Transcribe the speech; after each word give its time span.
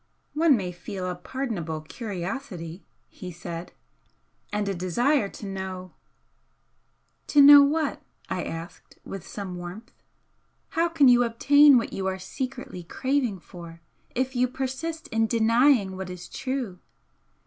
"One 0.33 0.57
may 0.57 0.71
feel 0.71 1.07
a 1.07 1.13
pardonable 1.13 1.81
curiosity," 1.81 2.83
he 3.07 3.31
said, 3.31 3.71
"And 4.51 4.67
a 4.67 4.73
desire 4.73 5.29
to 5.29 5.45
know" 5.45 5.93
"To 7.27 7.39
know 7.39 7.61
what?" 7.61 8.01
I 8.27 8.43
asked, 8.43 8.97
with 9.05 9.27
some 9.27 9.57
warmth 9.57 9.91
"How 10.69 10.89
can 10.89 11.07
you 11.07 11.23
obtain 11.23 11.77
what 11.77 11.93
you 11.93 12.07
are 12.07 12.17
secretly 12.17 12.81
craving 12.81 13.41
for, 13.41 13.81
if 14.15 14.35
you 14.35 14.47
persist 14.47 15.07
in 15.09 15.27
denying 15.27 15.95
what 15.95 16.09
is 16.09 16.27
true? 16.27 16.79